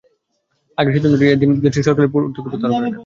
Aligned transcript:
আগের 0.79 0.93
সিদ্ধান্ত 0.93 1.13
অনুযায়ী 1.15 1.33
এদিন 1.35 1.49
দেশটির 1.63 1.85
সরকার 1.87 2.05
জ্বালানি 2.05 2.11
খাতের 2.15 2.25
ভর্তুকি 2.25 2.49
প্রত্যাহার 2.51 2.75
করে 2.81 2.89
নেয়। 2.91 2.97